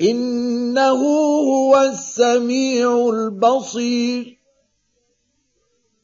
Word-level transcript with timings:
إنه 0.00 1.02
هو 1.40 1.76
السميع 1.76 3.08
البصير. 3.08 4.38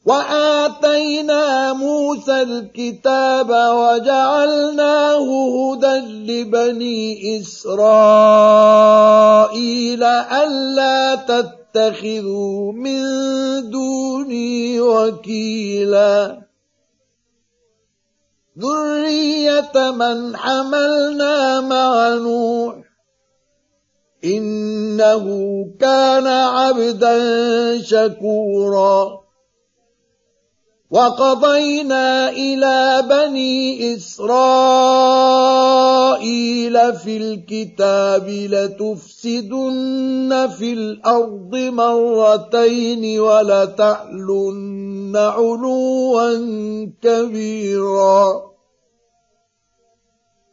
وآتينا 0.05 1.73
موسى 1.73 2.41
الكتاب 2.41 3.49
وجعلناه 3.49 5.27
هدى 5.57 5.97
لبني 6.27 7.39
إسرائيل 7.39 8.43
ألا 10.03 11.15
تتخذوا 11.15 12.71
من 12.73 13.01
دوني 13.69 14.81
وكيلا. 14.81 16.41
ذرية 18.59 19.91
من 19.91 20.37
حملنا 20.37 21.61
مع 21.61 22.13
نوح 22.13 22.80
إنه 24.25 25.25
كان 25.79 26.27
عبدا 26.27 27.17
شكورا. 27.81 29.21
وقضينا 30.91 32.29
إلى 32.29 33.03
بني 33.09 33.95
إسرائيل 33.95 35.13
في 36.93 37.17
الكتاب 37.17 38.29
لتفسدن 38.29 39.69
في 40.57 40.73
الأرض 40.73 41.55
مرتين 41.55 43.19
ولتعلن 43.19 45.17
علوا 45.17 46.85
كبيرا. 47.01 48.50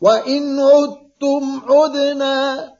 وإن 0.00 0.60
عدتم 0.60 1.62
عدنا 1.68 2.72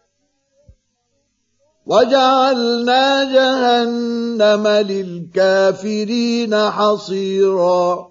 وجعلنا 1.86 3.24
جهنم 3.24 4.68
للكافرين 4.68 6.56
حصيرا. 6.70 8.10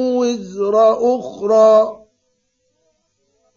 وزر 0.31 0.75
أخرى 1.19 1.97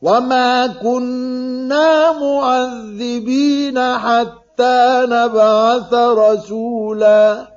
وما 0.02 0.66
كنا 0.66 2.12
معذبين 2.12 3.78
حتى 3.98 5.06
نبعث 5.08 5.94
رسولا 5.94 7.54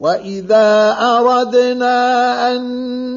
وإذا 0.00 0.96
أردنا 1.00 1.96
أن 2.52 2.62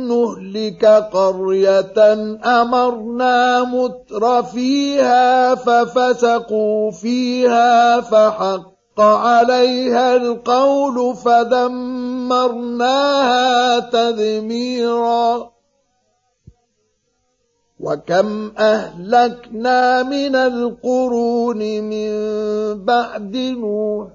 نهلك 0.08 0.86
قرية 0.86 2.14
أمرنا 2.46 3.64
متر 3.64 4.44
فيها 4.44 5.56
ففسقوا 5.56 6.92
فيها 6.92 8.02
فحق 8.02 8.77
عليها 9.00 10.16
القول 10.16 11.16
فدمرناها 11.16 11.80
تدميرا. 13.80 15.52
وكم 17.80 18.52
أهلكنا 18.58 20.04
من 20.04 20.36
القرون 20.36 21.58
من 21.84 22.10
بعد 22.86 23.38
نوح. 23.38 24.08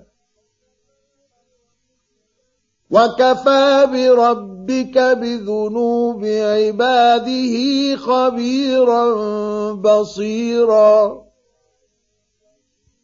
وكفى 2.91 3.87
بربك 3.93 4.99
بذنوب 4.99 6.25
عباده 6.25 7.57
خبيرا 7.97 9.05
بصيرا. 9.73 11.25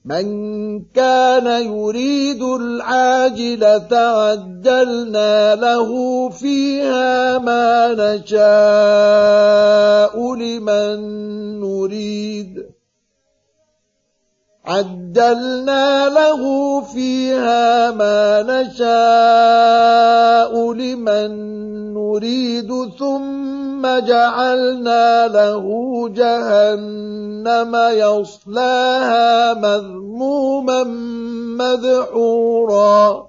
من 0.09 0.27
كان 0.95 1.47
يريد 1.47 2.43
العاجلة 2.43 3.89
عجلنا 3.93 5.55
له 5.55 6.29
فيها 6.29 7.39
ما 7.39 7.93
نشاء 7.93 8.35
لمن 10.35 11.01
نريد. 11.61 12.68
عجلنا 14.69 16.09
له 16.09 16.43
فيها 16.81 17.91
ما 17.91 18.43
نشاء 18.43 18.83
لمن 20.73 21.31
نريد 21.95 22.71
ثم 22.99 23.83
جعلنا 23.99 25.27
له 25.29 25.65
جهنم 26.09 27.77
يصلاها 27.91 29.55
مذموما 29.55 30.83
مدحورا. 31.59 33.29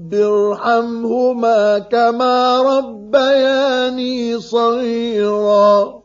ارحمهما 0.13 1.79
كما 1.79 2.61
ربياني 2.61 4.39
صغيرا. 4.39 6.01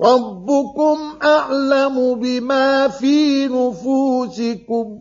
ربكم 0.00 0.98
أعلم 1.24 2.14
بما 2.14 2.88
في 2.88 3.48
نفوسكم. 3.48 4.98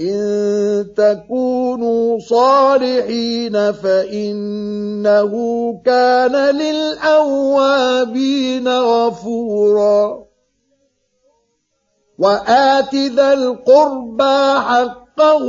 إن 0.00 0.86
تكونوا 0.96 2.18
صالحين 2.18 3.72
فإنه 3.72 5.32
كان 5.86 6.56
للأوابين 6.56 7.88
غفورا. 8.68 10.24
وآت 12.18 12.94
ذا 12.94 13.32
القربى 13.32 14.58
حقه 15.18 15.44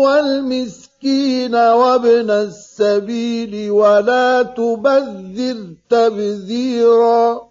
والمسكين 0.00 1.54
وابن 1.54 2.30
السبيل 2.30 3.70
ولا 3.70 4.42
تبذر 4.42 5.74
تبذيرا 5.90 7.50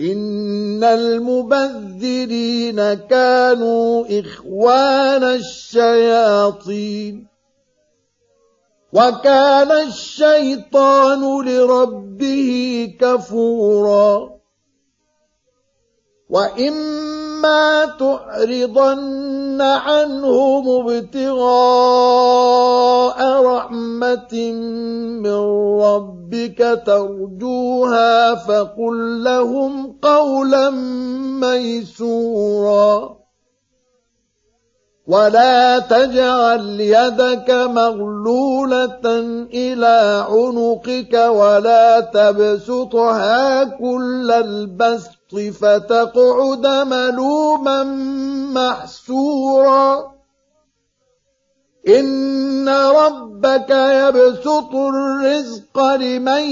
إن 0.00 0.84
المبذرين 0.84 2.94
كانوا 2.94 4.20
إخوان 4.20 5.24
الشياطين 5.24 7.26
وكان 8.92 9.72
الشيطان 9.72 11.46
لربه 11.48 12.94
كفورا 13.00 14.30
وإما 16.30 17.09
تعرضن 17.98 19.60
عنهم 19.60 20.88
ابتغاء 20.88 21.20
رحمة 23.42 24.52
من 25.22 25.40
ربك 25.80 26.82
ترجوها 26.86 28.34
فقل 28.34 29.24
لهم 29.24 29.96
قولا 30.02 30.70
ميسورا 31.40 33.20
ولا 35.06 35.78
تجعل 35.78 36.80
يدك 36.80 37.50
مغلولة 37.50 39.06
إلى 39.54 40.26
عنقك 40.30 41.14
ولا 41.14 42.00
تبسطها 42.00 43.64
كل 43.64 44.30
البسط 44.30 45.19
فتقعد 45.36 46.66
ملوما 46.66 47.84
محسورا. 48.54 50.12
إن 51.88 52.68
ربك 52.68 53.70
يبسط 53.70 54.74
الرزق 54.74 55.80
لمن 55.80 56.42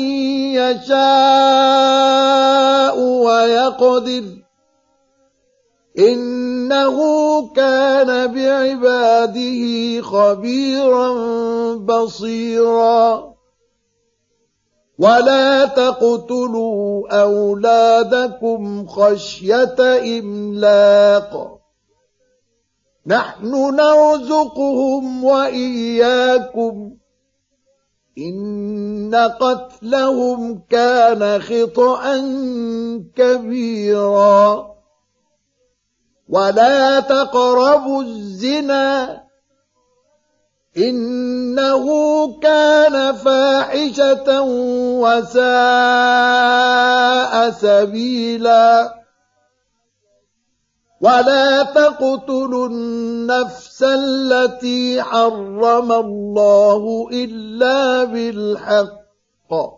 يشاء 0.55 0.99
ويقدر. 2.99 4.25
إنه 5.99 6.99
كان 7.49 8.27
بعباده 8.27 10.03
خبيرا 10.03 11.15
بصيرا. 11.75 13.38
ولا 14.99 15.65
تقتلوا 15.65 17.09
أولادكم 17.23 18.87
خشية 18.87 19.77
إملاق 20.19 21.59
نحن 23.07 23.77
نرزقهم 23.77 25.25
وإياكم 25.25 26.95
إن 28.19 29.15
قتلهم 29.41 30.63
كان 30.71 31.43
خطأ 31.43 32.17
كبيرا. 33.17 34.69
ولا 36.29 37.01
تقربوا 37.01 38.03
الزنا 38.03 39.28
إنه 40.77 41.87
كان 42.41 43.15
فاحشة 43.15 44.43
وساء 45.01 45.51
سبيلا. 47.51 48.95
ولا 51.01 51.63
تقتلوا 51.63 52.69
النفس 52.69 53.83
التي 53.83 55.03
حرم 55.03 55.93
الله 55.93 57.09
إلا 57.13 58.05
بالحق. 58.05 59.78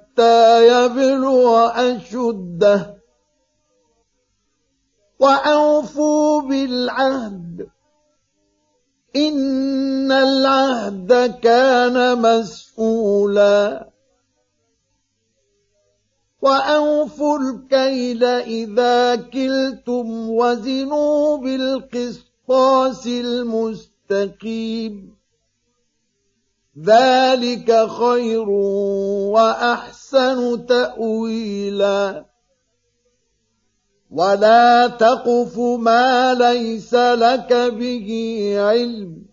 حتى 0.11 0.67
يبلغ 0.67 1.71
أشده. 1.75 3.01
وأوفوا 5.19 6.41
بالعهد. 6.41 7.67
إن 9.15 10.11
العهد 10.11 11.39
كان 11.43 12.21
مسؤولا. 12.21 13.89
وأوفوا 16.41 17.39
الكيل 17.39 18.23
إذا 18.23 19.15
كلتم 19.15 20.29
وزنوا 20.29 21.37
بالقسطاس 21.37 23.07
المستقيم. 23.07 25.20
ذلك 26.79 27.87
خير 27.87 28.49
وأحسن 29.29 30.65
تأويلا. 30.65 32.25
ولا 34.11 34.87
تقف 34.87 35.59
ما 35.59 36.33
ليس 36.33 36.93
لك 36.93 37.53
به 37.53 38.09
علم. 38.57 39.31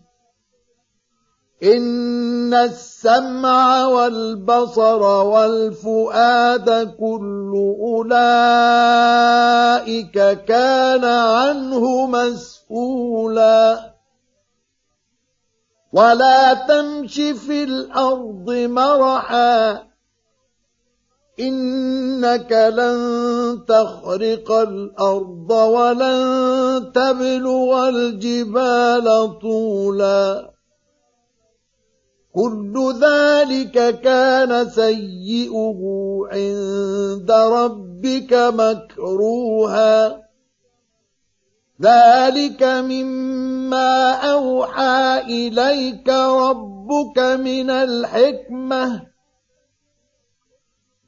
إن 1.63 2.53
السمع 2.53 3.85
والبصر 3.85 5.03
والفؤاد 5.03 6.69
كل 6.99 7.75
أولئك 7.79 8.81
كان 10.45 11.05
عنه 11.05 12.05
مسؤولا. 12.05 13.98
ولا 15.93 16.53
تمش 16.53 17.15
في 17.15 17.63
الأرض 17.63 18.49
مرحا 18.49 19.89
إنك 21.39 22.51
لن 22.51 22.99
تخرق 23.67 24.51
الأرض 24.51 25.51
ولن 25.51 26.91
تبلغ 26.95 27.89
الجبال 27.89 29.39
طولا. 29.41 30.49
كل 32.33 32.93
ذلك 33.01 33.99
كان 34.01 34.69
سيئه 34.69 35.79
عند 36.31 37.31
ربك 37.31 38.33
مكروها. 38.33 40.28
ذلك 41.81 42.63
مما 42.63 44.11
أوحى 44.11 45.21
إليك 45.21 46.09
ربك 46.09 47.19
من 47.19 47.69
الحكمة 47.69 49.09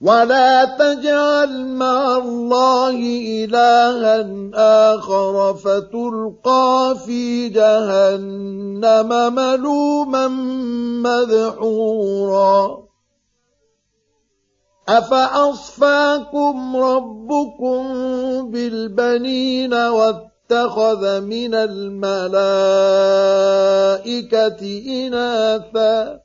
ولا 0.01 0.65
تجعل 0.65 1.67
مع 1.67 2.17
الله 2.17 2.97
إلها 3.43 4.25
آخر 4.95 5.53
فتلقى 5.53 6.95
في 7.05 7.49
جهنم 7.49 9.33
ملوما 9.35 10.27
مدحورا 11.03 12.81
أفأصفاكم 14.89 16.77
ربكم 16.77 17.81
بالبنين 18.51 19.73
والتقوى 19.73 20.30
اتخذ 20.51 21.21
من 21.21 21.55
الملائكة 21.55 22.11
إناثا. 24.87 26.19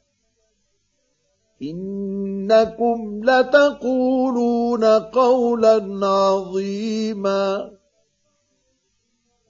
إنكم 1.62 3.20
لتقولون 3.24 4.84
قولا 4.84 6.06
عظيما. 6.06 7.70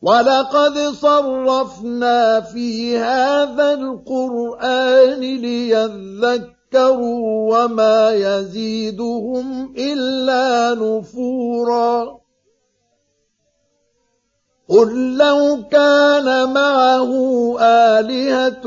ولقد 0.03 0.79
صرفنا 0.79 2.41
في 2.41 2.99
هذا 2.99 3.75
القرآن 3.75 5.21
ليذكروا 5.21 6.45
وما 7.55 8.11
يزيدهم 8.11 9.75
إلا 9.79 10.75
نفورا. 10.75 12.26
قل 14.69 15.17
لو 15.17 15.63
كان 15.71 16.53
معه 16.53 17.11
آلهة 17.61 18.67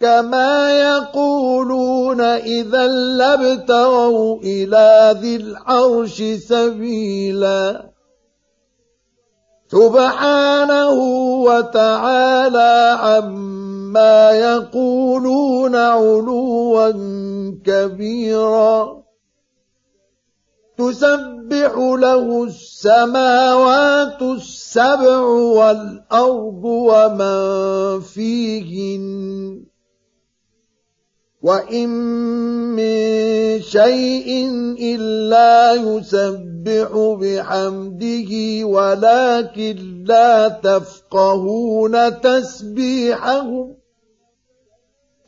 كما 0.00 0.80
يقولون 0.80 2.20
إذا 2.20 2.86
لابتغوا 2.86 4.38
إلى 4.38 5.16
ذي 5.20 5.36
العرش 5.36 6.22
سبيلا 6.22 7.90
سبحانه 9.72 10.98
وتعالى 11.42 12.96
عما 13.00 14.30
يقولون 14.30 15.76
علوا 15.76 16.90
كبيرا 17.66 18.99
تسبح 20.80 21.72
له 21.76 22.44
السماوات 22.44 24.22
السبع 24.22 25.20
والأرض 25.20 26.64
ومن 26.64 28.00
فيهن. 28.00 29.60
وإن 31.42 31.88
من 32.76 33.60
شيء 33.62 34.28
إلا 34.80 35.72
يسبح 35.72 36.90
بحمده 37.20 38.32
ولكن 38.66 40.04
لا 40.08 40.48
تفقهون 40.48 42.20
تسبيحهم. 42.20 43.79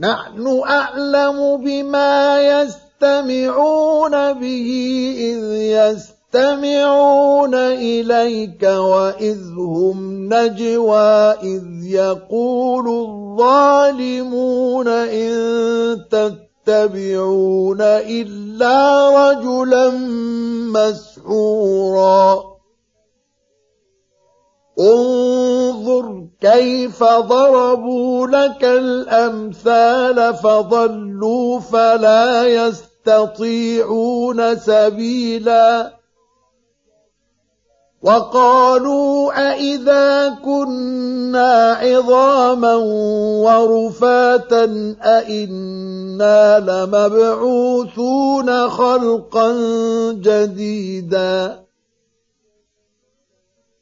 نحن 0.00 0.62
أعلم 0.68 1.56
بما 1.56 2.42
يستمعون 2.42 4.32
به 4.32 4.70
إذ 5.18 5.44
يستمعون 6.34 7.54
إليك 7.54 8.62
وإذ 8.62 9.38
هم 9.58 10.28
نجوى 10.34 11.32
إذ 11.42 11.64
يقول 11.82 12.88
الظالمون 12.88 14.88
إن 14.88 15.32
تتبعون 16.10 17.80
إلا 17.82 19.08
رجلا 19.10 19.90
مسحورا 20.74 22.57
انظر 24.80 26.26
كيف 26.40 27.04
ضربوا 27.04 28.26
لك 28.26 28.64
الأمثال 28.64 30.34
فضلوا 30.34 31.60
فلا 31.60 32.46
يستطيعون 32.46 34.38
سبيلا. 34.56 35.98
وقالوا 38.02 39.32
أئذا 39.50 40.28
كنا 40.44 41.72
عظاما 41.72 42.74
ورفاتا 43.44 44.64
أئنا 45.02 46.58
لمبعوثون 46.58 48.48
خلقا 48.68 49.52
جديدا. 50.12 51.67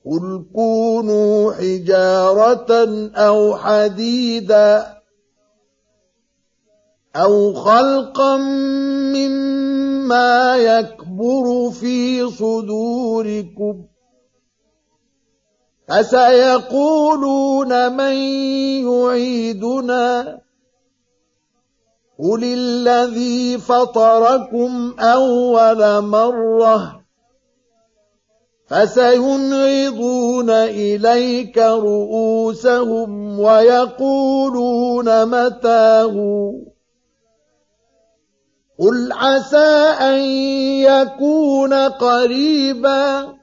قل 0.07 0.45
كونوا 0.55 1.53
حجارة 1.53 2.71
أو 3.15 3.57
حديدا 3.57 4.97
أو 7.17 7.55
خلقا 7.55 8.37
مما 9.17 10.57
يكبر 10.57 11.71
في 11.71 12.31
صدوركم 12.31 13.85
فسيقولون 15.89 17.93
من 17.97 18.15
يعيدنا 18.87 20.39
قل 22.19 22.45
الذي 22.45 23.59
فطركم 23.59 24.95
أول 25.01 26.05
مرة 26.05 27.06
فسينغضون 28.67 30.51
إليك 30.51 31.59
رؤوسهم 31.59 33.41
ويقولون 33.41 35.25
متاه. 35.25 36.15
قل 38.79 39.13
عسى 39.13 39.95
أن 40.01 40.19
يكون 40.83 41.75
قريبا. 41.75 43.35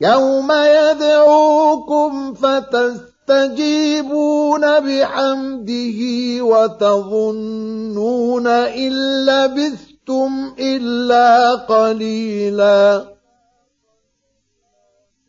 يوم 0.00 0.52
يدعوكم 0.52 2.34
فتستجيبون 2.34 4.80
بحمده 4.80 5.98
وتظنون 6.44 8.46
إن 8.46 8.92
لبثتم 9.26 10.54
إلا 10.58 11.54
قليلاً. 11.54 13.11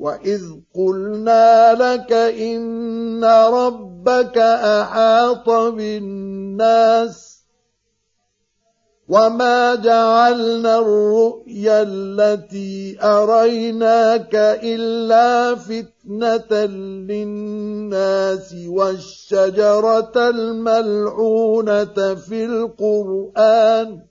وإذ 0.00 0.42
قلنا 0.74 1.74
لك 1.74 2.12
إن 2.12 3.24
ربك 3.24 4.38
أحاط 4.38 5.50
بالناس 5.50 7.30
وما 9.08 9.74
جعلنا 9.74 10.78
الرؤيا 10.78 11.82
التي 11.82 12.98
أريناك 13.02 14.34
إلا 14.62 15.54
فتنة 15.54 16.64
للناس 17.10 18.54
والشجرة 18.68 20.12
الملعونة 20.16 22.14
في 22.14 22.44
القرآن 22.44 24.09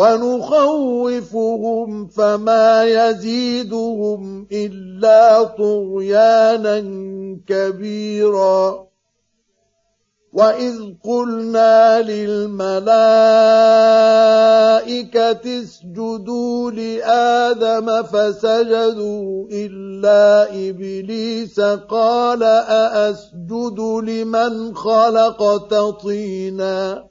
ونخوفهم 0.00 1.90
فما 2.08 2.84
يزيدهم 2.84 4.46
إلا 4.52 5.42
طغيانا 5.42 6.78
كبيرا. 7.46 8.86
وإذ 10.32 10.76
قلنا 11.04 12.02
للملائكة 12.02 12.90
اسجدوا 15.62 16.70
لآدم 16.70 18.02
فسجدوا 18.02 19.48
إلا 19.52 20.48
إبليس 20.68 21.60
قال 21.60 22.42
أأسجد 22.42 23.80
لمن 23.80 24.74
خلقت 24.74 25.74
طيناً. 25.74 27.10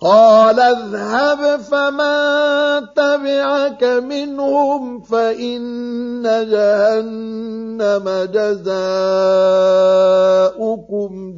قال 0.00 0.60
اذهب 0.60 1.60
فمن 1.60 2.94
تبعك 2.94 3.84
منهم 3.84 5.02
فإن 5.02 6.22
جهنم 6.22 8.06
جزاؤكم 8.30 8.68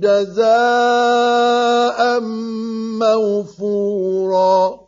جزاء 0.00 1.40
موفورا. 3.00 4.80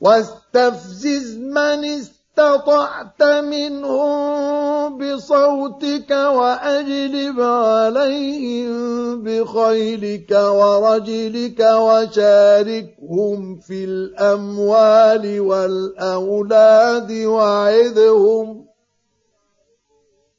واستفزز 0.00 1.36
من 1.38 1.84
استفزز 1.84 2.17
استطعت 2.38 3.22
منهم 3.22 4.98
بصوتك 4.98 6.10
وأجلب 6.10 7.40
عليهم 7.40 9.22
بخيلك 9.22 10.30
ورجلك 10.30 11.60
وشاركهم 11.60 13.58
في 13.58 13.84
الأموال 13.84 15.40
والأولاد 15.40 17.12
وعدهم 17.12 18.64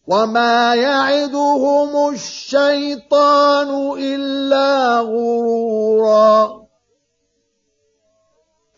وما 0.08 0.76
يعدهم 0.76 2.14
الشيطان 2.14 3.98
إلا 4.00 5.00
غرورا 5.00 6.69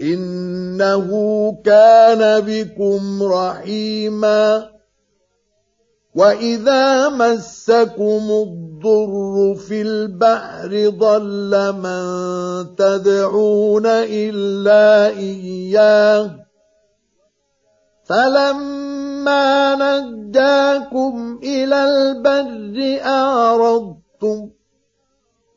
إنه 0.00 1.08
كان 1.64 2.40
بكم 2.40 3.22
رحيما. 3.22 4.68
وإذا 6.14 7.08
مسكم 7.08 8.24
الضر 8.30 9.54
في 9.68 9.82
البحر 9.82 10.88
ضل 10.88 11.72
من 11.72 12.04
تدعون 12.76 13.86
إلا 13.86 15.06
إياه. 15.06 16.30
فلما 18.04 19.74
نجاكم 19.74 21.40
إلى 21.42 21.84
البر 21.84 23.04
أعرضتم 23.04 24.50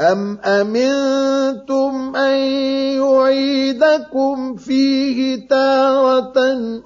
أم 0.00 0.38
أمنتم 0.44 2.16
أن 2.16 2.38
يعيدكم 2.98 4.56
فيه 4.56 5.48
تارة 5.48 6.34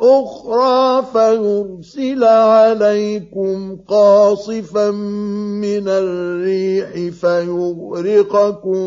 أخرى 0.00 1.04
فيرسل 1.12 2.24
عليكم 2.24 3.76
قاصفا 3.88 4.90
من 4.90 5.88
الريح 5.88 7.14
فيغرقكم 7.20 8.78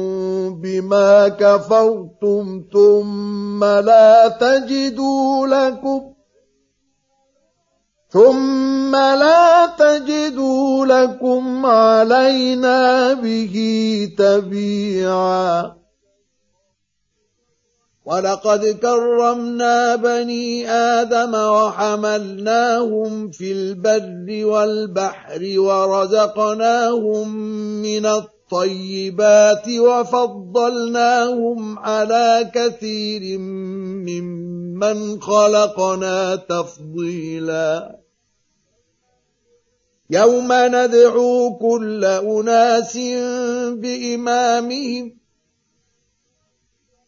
بما 0.61 1.27
كفرتم 1.27 2.63
ثم 2.73 3.63
لا 3.63 4.27
تجدوا 4.27 5.47
لكم 5.47 6.01
ثم 8.11 8.95
لا 8.95 9.65
تجدوا 9.79 10.85
لكم 10.85 11.65
علينا 11.65 13.13
به 13.13 13.55
تبيعا 14.17 15.81
ولقد 18.05 18.65
كرمنا 18.65 19.95
بني 19.95 20.69
آدم 20.69 21.35
وحملناهم 21.35 23.31
في 23.31 23.51
البر 23.51 24.45
والبحر 24.45 25.41
ورزقناهم 25.57 27.35
من 27.81 28.05
الطيبات 28.51 29.69
وفضلناهم 29.79 31.59
على 31.79 32.51
كثير 32.53 33.39
ممن 33.39 35.21
خلقنا 35.21 36.35
تفضيلا. 36.35 37.99
يوم 40.09 40.47
ندعو 40.51 41.57
كل 41.57 42.05
أناس 42.05 42.97
بإمامهم 43.79 45.20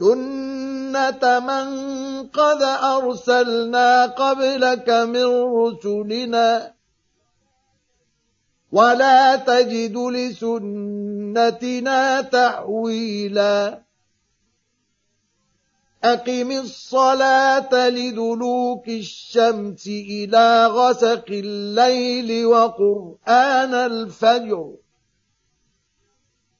سنة 0.00 1.40
من 1.40 1.66
قد 2.28 2.62
أرسلنا 2.62 4.06
قبلك 4.06 4.88
من 4.90 5.26
رسلنا 5.60 6.72
ولا 8.72 9.36
تجد 9.36 9.96
لسنتنا 10.16 11.80
تحويلا 12.20 13.82
أقم 16.04 16.50
الصلاة 16.50 17.88
لدلوك 17.88 18.88
الشمس 18.88 19.86
إلى 19.86 20.66
غسق 20.66 21.24
الليل 21.30 22.46
وقرآن 22.46 23.74
الفجر 23.74 24.72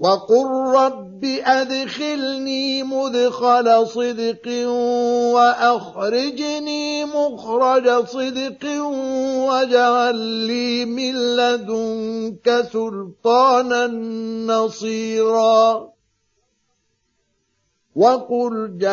وقل 0.00 0.46
رب 0.74 1.24
أدخلني 1.24 2.82
مدخل 2.82 3.86
صدق 3.86 4.48
وأخرجني 5.34 7.04
مخرج 7.04 8.06
صدق 8.06 8.64
واجعل 9.48 10.16
لي 10.16 10.84
من 10.84 11.36
لدنك 11.36 12.68
سلطانا 12.72 13.86
نصيرا 14.46 15.90
وقل 17.96 18.78
جاء 18.78 18.90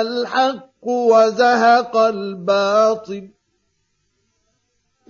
الحق 0.00 0.84
وزهق 0.84 1.96
الباطل 1.96 3.28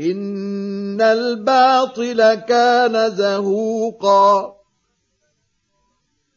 إن 0.01 1.01
الباطل 1.01 2.35
كان 2.35 3.11
زهوقا. 3.11 4.55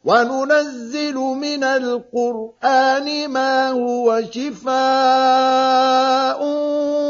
وننزل 0.06 1.16
من 1.16 1.64
القرآن 1.64 3.28
ما 3.30 3.70
هو 3.70 4.22
شفاء 4.32 4.72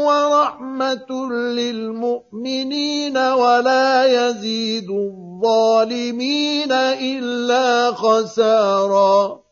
ورحمة 0.06 1.30
للمؤمنين 1.32 3.18
ولا 3.18 4.04
يزيد 4.04 4.90
الظالمين 4.90 6.72
إلا 6.72 7.92
خساراً. 7.92 9.51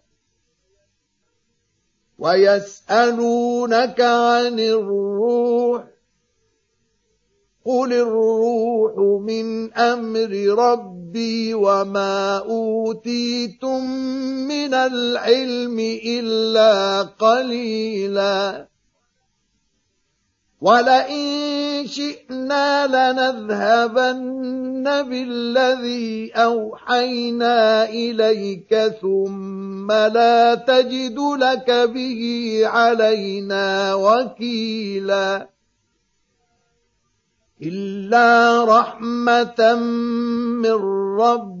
ويسألونك 2.21 4.01
عن 4.01 4.59
الروح 4.59 5.83
قل 7.65 7.93
الروح 7.93 9.21
من 9.21 9.73
أمر 9.73 10.31
ربي 10.57 11.53
وما 11.53 12.37
أوتيتم 12.37 13.85
من 14.47 14.73
العلم 14.73 15.79
إلا 16.05 17.01
قليلا 17.01 18.70
ولئن 20.61 21.87
شئنا 21.87 22.87
لنذهبن 22.87 24.83
بالذي 24.83 26.31
أوحينا 26.35 27.89
إليك 27.89 28.75
ثم 29.01 29.91
لا 29.91 30.55
تجد 30.55 31.19
لك 31.19 31.71
به 31.71 32.21
علينا 32.65 33.93
وكيلا 33.93 35.47
إلا 37.61 38.63
رحمة 38.65 39.75
من 40.61 40.77
ربك 41.21 41.60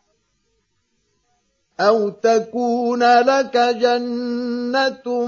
أو 1.81 2.09
تكون 2.09 3.03
لك 3.21 3.57
جنة 3.57 5.25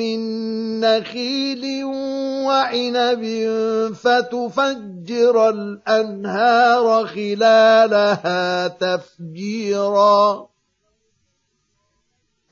من 0.00 0.20
نخيل 0.80 1.84
وعنب 2.46 3.24
فتفجر 3.94 5.48
الأنهار 5.48 7.06
خلالها 7.06 8.68
تفجيرا 8.68 10.48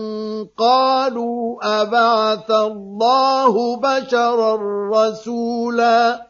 قالوا 0.57 1.59
أبعث 1.81 2.51
الله 2.51 3.77
بشرا 3.77 4.59
رسولا 4.93 6.27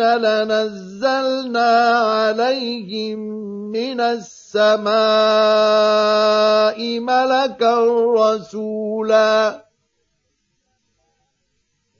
لنزلنا 0.00 1.88
عليهم 1.98 3.18
من 3.72 4.00
السماء 4.00 4.41
ملكا 7.00 7.86
رسولا. 8.16 9.64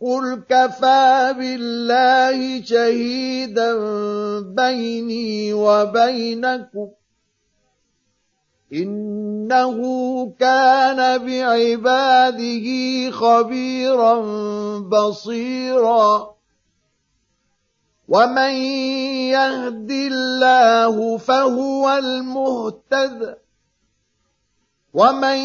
قل 0.00 0.42
كفى 0.48 1.34
بالله 1.38 2.64
شهيدا 2.64 3.74
بيني 4.40 5.52
وبينكم. 5.52 6.88
إنه 8.72 9.76
كان 10.40 11.26
بعباده 11.26 12.66
خبيرا 13.10 14.14
بصيرا. 14.78 16.34
ومن 18.08 18.52
يهد 19.30 19.90
الله 19.90 21.18
فهو 21.18 21.90
المهتد 21.90 23.36
ومن 24.94 25.36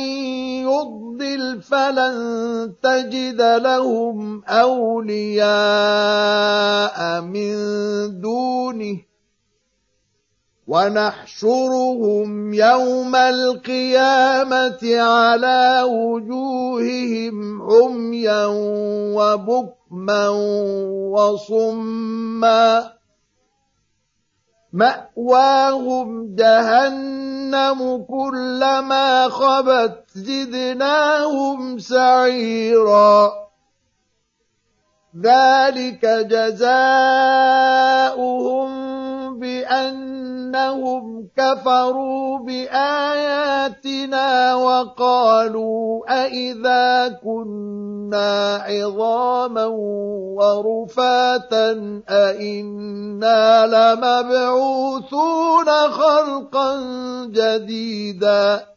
يضلل 0.67 1.61
فلن 1.61 2.17
تجد 2.83 3.41
لهم 3.41 4.43
اولياء 4.45 5.47
من 7.21 7.55
دونه 8.21 8.97
ونحشرهم 10.67 12.53
يوم 12.53 13.15
القيامة 13.15 14.99
على 14.99 15.81
وجوههم 15.87 17.61
عميا 17.61 18.45
وبكما 19.15 19.76
وصما 21.15 22.91
مأواهم 24.73 26.35
جهنم 26.35 28.05
كلما 28.09 29.29
خبت 29.29 30.03
زدناهم 30.15 31.79
سعيرا 31.79 33.31
ذلك 35.21 36.05
جزاؤهم 36.05 37.37
بأنهم 39.39 41.27
كفروا 41.37 42.39
بآياتنا 42.39 44.27
وقالوا 44.55 46.23
أئذا 46.23 47.07
كنا 47.23 48.55
عظاما 48.55 49.65
ورفاتا 50.37 52.01
أئنا 52.09 53.67
لمبعوثون 53.67 55.65
خلقا 55.91 56.75
جديدا 57.25 58.76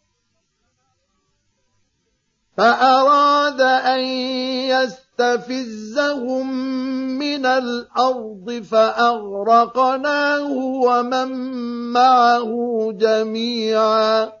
فأراد 2.57 3.61
أن 3.61 3.99
يستفزهم 5.19 6.53
من 7.19 7.45
الأرض 7.45 8.63
فأغرقناه 8.71 10.51
ومن 10.57 11.31
معه 11.93 12.51
جميعا. 12.91 14.40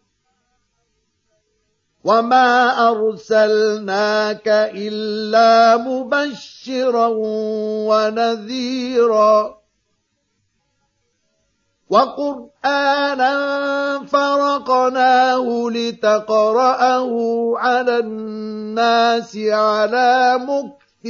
وما 2.03 2.89
أرسلناك 2.89 4.47
إلا 4.73 5.77
مبشرا 5.77 7.07
ونذيرا 7.89 9.61
وقرآنا 11.89 13.33
فرقناه 14.07 15.69
لتقرأه 15.69 17.11
على 17.57 17.97
الناس 17.99 19.37
على 19.37 20.39
مكث 20.41 21.05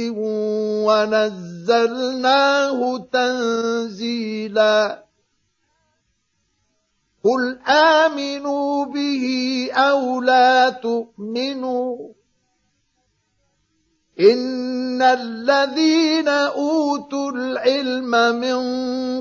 ونزلناه 1.72 2.80
تنزيلا 3.12 5.02
قل 7.24 7.58
آمنوا 7.68 8.84
به 8.84 9.24
أو 9.72 10.20
لا 10.20 10.70
تؤمنوا 10.70 12.08
إن 14.20 15.02
الذين 15.02 16.28
أوتوا 16.28 17.30
العلم 17.30 18.10
من 18.40 18.58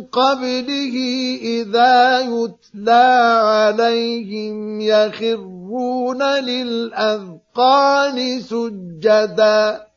قبله 0.02 0.95
إذا 1.41 2.20
يتلى 2.20 3.41
عليهم 3.43 4.82
يخرون 4.82 6.24
للأذقان 6.24 8.18
سجداً 8.41 9.91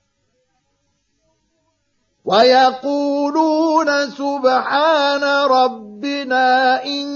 ويقولون 2.25 4.11
سبحان 4.11 5.25
ربنا 5.25 6.85
إن 6.85 7.07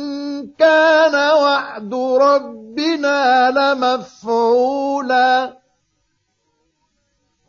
كان 0.59 1.15
وعد 1.15 1.95
ربنا 1.95 3.51
لمفعولا 3.51 5.29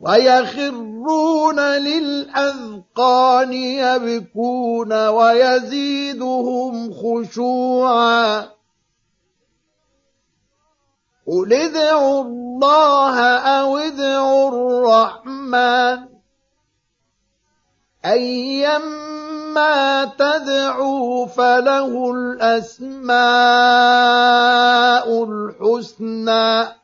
ويخرون 0.00 1.60
للأذقان 1.60 3.52
يبكون 3.52 5.08
ويزيدهم 5.08 6.92
خشوعا 6.92 8.48
قل 11.26 11.52
ادعوا 11.52 12.22
الله 12.22 13.20
أو 13.38 13.76
ادعوا 13.76 14.48
الرحمن 14.48 16.19
أيما 18.04 20.04
تدعوا 20.18 21.26
فله 21.26 22.12
الأسماء 22.12 23.14
الحسنى 25.24 26.80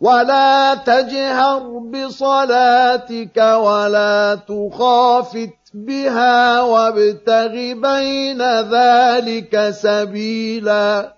ولا 0.00 0.74
تجهر 0.74 1.78
بصلاتك 1.78 3.36
ولا 3.36 4.34
تخافت 4.34 5.58
بها 5.74 6.60
وابتغ 6.60 7.52
بين 7.72 8.42
ذلك 8.60 9.70
سبيلا 9.70 11.16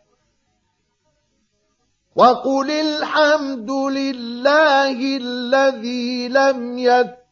وقل 2.16 2.70
الحمد 2.70 3.70
لله 3.70 5.16
الذي 5.16 6.28
لم 6.28 6.78
يكن 6.78 7.17